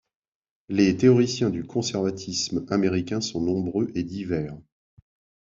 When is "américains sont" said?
2.71-3.39